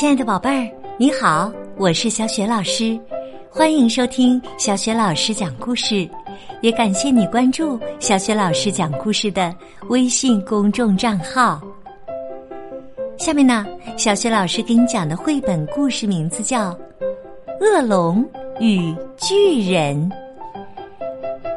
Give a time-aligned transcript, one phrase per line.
[0.00, 2.98] 亲爱的宝贝儿，你好，我是小雪老师，
[3.50, 6.08] 欢迎收听小雪老师讲故事，
[6.62, 9.54] 也感谢你关注小雪老师讲故事的
[9.90, 11.60] 微信公众账号。
[13.18, 13.66] 下面呢，
[13.98, 16.70] 小雪老师给你讲的绘本故事名字叫
[17.60, 18.26] 《恶龙
[18.58, 20.10] 与巨人》。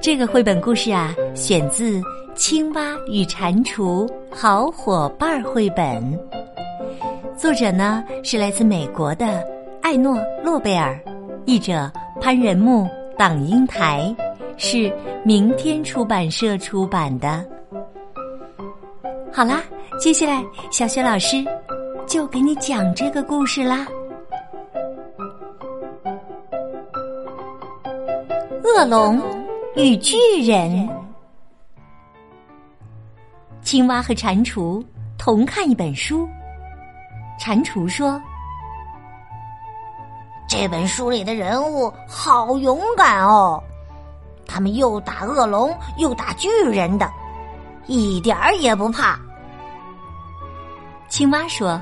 [0.00, 2.00] 这个绘本故事啊，选自
[2.34, 6.18] 《青蛙与蟾蜍好伙伴》绘本。
[7.40, 9.42] 作者呢是来自美国的
[9.80, 11.00] 艾诺诺贝尔，
[11.46, 11.90] 译者
[12.20, 14.14] 潘仁木、党英台，
[14.58, 14.94] 是
[15.24, 17.42] 明天出版社出版的。
[19.32, 19.62] 好啦，
[19.98, 21.42] 接下来小雪老师
[22.06, 23.86] 就给你讲这个故事啦。
[28.62, 29.18] 恶龙
[29.76, 30.14] 与巨
[30.46, 30.86] 人，
[33.62, 34.84] 青蛙和蟾蜍
[35.16, 36.28] 同看一本书。
[37.40, 38.20] 蟾蜍说
[40.46, 43.62] ：“这本书里的人物好勇敢哦，
[44.46, 47.10] 他们又打恶龙又打巨人的，
[47.86, 49.18] 一点儿也不怕。”
[51.08, 51.80] 青蛙说：“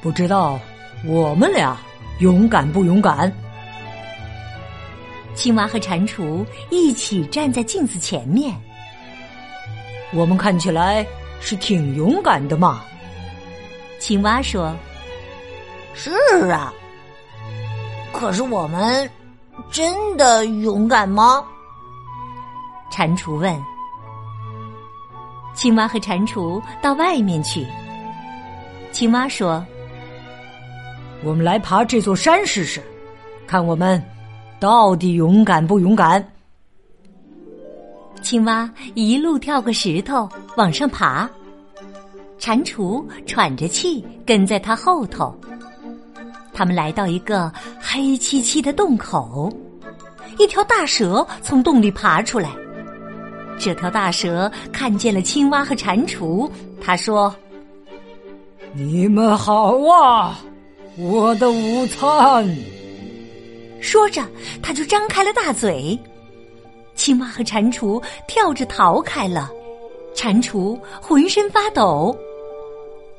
[0.00, 0.56] 不知道
[1.04, 1.76] 我们俩
[2.20, 3.30] 勇敢不勇敢？”
[5.34, 8.54] 青蛙和蟾蜍一起站在镜子前面，
[10.12, 11.04] 我们看起来
[11.40, 12.84] 是挺勇敢的嘛。
[14.00, 14.74] 青蛙说
[15.94, 16.10] ：“是
[16.50, 16.72] 啊，
[18.12, 19.08] 可是我们
[19.70, 21.44] 真的勇敢吗？”
[22.90, 23.56] 蟾蜍问。
[25.54, 27.66] 青蛙和蟾蜍到外面去。
[28.90, 29.64] 青蛙说
[31.22, 32.82] ：“我们来爬这座山试试，
[33.46, 34.02] 看我们
[34.58, 36.26] 到底勇敢不勇敢。”
[38.22, 40.26] 青蛙一路跳过石头
[40.56, 41.28] 往上爬。
[42.40, 45.38] 蟾蜍喘着气跟在他后头。
[46.52, 49.52] 他们来到一个黑漆漆的洞口，
[50.38, 52.50] 一条大蛇从洞里爬出来。
[53.58, 56.50] 这条大蛇看见了青蛙和蟾蜍，
[56.80, 57.34] 他说
[58.72, 60.40] ：“你们好啊，
[60.96, 62.56] 我的午餐。”
[63.82, 64.22] 说着，
[64.62, 65.98] 他就张开了大嘴。
[66.94, 69.50] 青蛙和蟾蜍跳着逃开了，
[70.14, 72.16] 蟾蜍浑身发抖。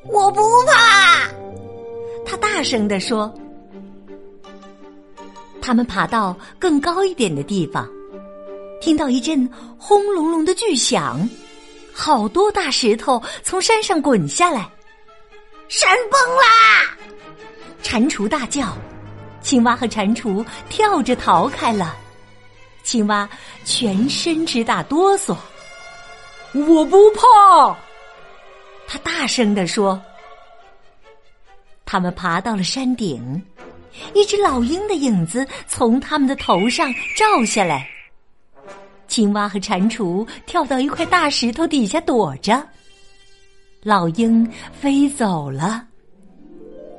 [0.04, 1.28] 我不怕，
[2.26, 3.32] 他大声地说。
[5.60, 7.88] 他们爬到更高一点的地方，
[8.80, 9.48] 听到一阵
[9.78, 11.28] 轰隆隆的巨响，
[11.92, 14.68] 好多大石头从山上滚下来，
[15.68, 16.96] 山崩啦！
[17.80, 18.76] 蟾蜍大叫，
[19.40, 21.94] 青蛙和蟾蜍跳着逃开了。
[22.82, 23.28] 青蛙
[23.64, 25.36] 全身直打哆嗦，
[26.54, 27.76] 我不怕。
[28.92, 29.98] 他大声地说
[31.86, 33.42] ：“他们爬到了山顶，
[34.12, 37.88] 一只老鹰的影子从他们的头上照下来。
[39.08, 42.62] 青蛙和蟾蜍跳到一块大石头底下躲着。
[43.82, 44.46] 老鹰
[44.78, 45.86] 飞走了，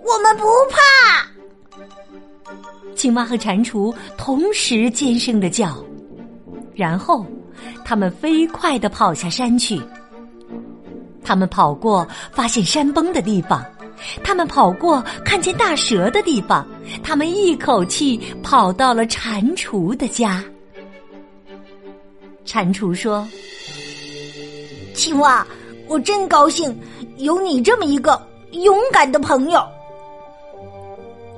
[0.03, 1.27] 我们不怕。
[2.95, 5.85] 青蛙和蟾蜍同时尖声的叫，
[6.73, 7.23] 然后
[7.85, 9.79] 他们飞快的跑下山去。”
[11.23, 13.65] 他们跑过发现山崩的地方，
[14.23, 16.67] 他们跑过看见大蛇的地方，
[17.01, 20.43] 他们一口气跑到了蟾蜍的家。
[22.45, 23.25] 蟾蜍说
[24.93, 25.45] ：“青蛙，
[25.87, 26.77] 我真高兴
[27.17, 29.65] 有你这么一个勇敢的朋友。”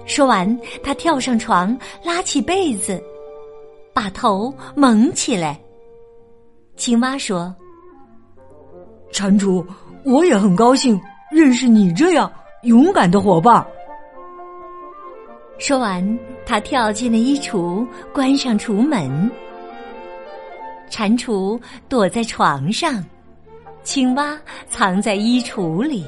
[0.07, 3.01] 说完，他跳上床，拉起被子，
[3.93, 5.59] 把头蒙起来。
[6.75, 7.55] 青蛙说。
[9.15, 9.65] 蟾蜍，
[10.03, 10.99] 我也很高兴
[11.31, 12.29] 认识你这样
[12.63, 13.65] 勇敢的伙伴。
[15.57, 19.31] 说完，他跳进了衣橱，关上橱门。
[20.89, 23.01] 蟾蜍躲在床上，
[23.83, 24.37] 青蛙
[24.69, 26.05] 藏在衣橱里。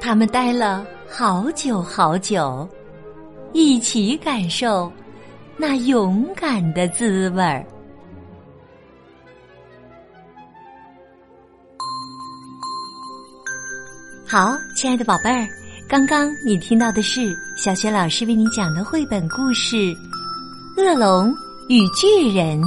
[0.00, 2.68] 他们待了好久好久，
[3.52, 4.90] 一起感受
[5.56, 7.64] 那勇敢的滋味儿。
[14.26, 15.46] 好，亲爱的宝贝儿，
[15.86, 19.76] 刚刚你听到的是小雪老师为你讲的绘本故事
[20.78, 21.32] 《恶龙
[21.68, 22.58] 与巨人》。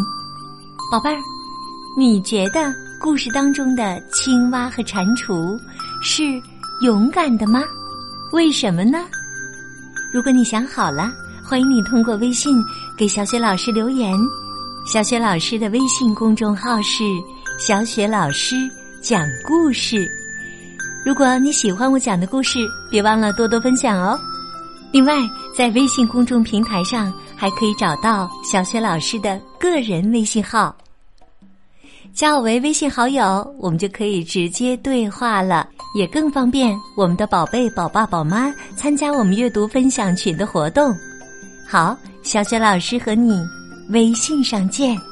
[0.92, 1.20] 宝贝儿，
[1.98, 2.72] 你觉得
[3.02, 5.60] 故事当中的青蛙和蟾蜍
[6.02, 6.24] 是
[6.82, 7.64] 勇敢的吗？
[8.32, 9.00] 为什么呢？
[10.14, 11.12] 如果你想好了，
[11.44, 12.56] 欢迎你通过微信
[12.96, 14.16] 给小雪老师留言。
[14.86, 17.04] 小雪老师的微信公众号是
[17.60, 18.56] “小雪老师
[19.02, 20.08] 讲故事”。
[21.08, 22.60] 如果你喜欢我讲的故事，
[22.92, 24.20] 别忘了多多分享哦。
[24.92, 25.16] 另外，
[25.56, 30.76] 在微信公众平台上还可以找到小雪老师的个人微信号，
[32.14, 40.94] 加我为微信好友，我们就可以直接对话了，也更方便我们的宝贝宝爸宝妈参加我们阅读分享群的活动。
[41.66, 43.42] 好，小雪老师和你
[43.92, 45.07] 微信上见。